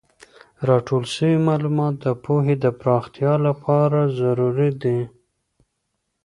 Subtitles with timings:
[0.69, 4.99] راټول سوی معلومات د پوهې د پراختیا لپاره ضروري دي.